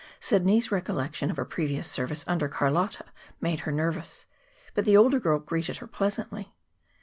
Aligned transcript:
Sidney's 0.19 0.71
recollection 0.71 1.29
of 1.29 1.37
her 1.37 1.45
previous 1.45 1.87
service 1.87 2.25
under 2.27 2.49
Carlotta 2.49 3.05
made 3.39 3.59
her 3.59 3.71
nervous. 3.71 4.25
But 4.73 4.85
the 4.85 4.97
older 4.97 5.19
girl 5.19 5.37
greeted 5.37 5.77
her 5.77 5.85
pleasantly. 5.85 6.55